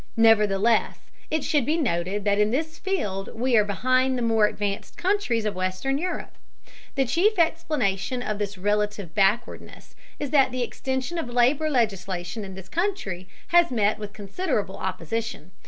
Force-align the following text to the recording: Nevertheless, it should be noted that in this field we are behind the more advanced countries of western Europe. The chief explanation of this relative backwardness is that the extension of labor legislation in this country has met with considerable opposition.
Nevertheless, 0.17 1.11
it 1.29 1.43
should 1.43 1.63
be 1.63 1.77
noted 1.77 2.23
that 2.23 2.39
in 2.39 2.49
this 2.49 2.79
field 2.79 3.29
we 3.35 3.55
are 3.55 3.63
behind 3.63 4.17
the 4.17 4.23
more 4.23 4.47
advanced 4.47 4.97
countries 4.97 5.45
of 5.45 5.53
western 5.53 5.99
Europe. 5.99 6.39
The 6.95 7.05
chief 7.05 7.37
explanation 7.37 8.23
of 8.23 8.39
this 8.39 8.57
relative 8.57 9.13
backwardness 9.13 9.93
is 10.17 10.31
that 10.31 10.49
the 10.51 10.63
extension 10.63 11.19
of 11.19 11.29
labor 11.29 11.69
legislation 11.69 12.43
in 12.43 12.55
this 12.55 12.67
country 12.67 13.29
has 13.49 13.69
met 13.69 13.99
with 13.99 14.11
considerable 14.11 14.77
opposition. 14.77 15.51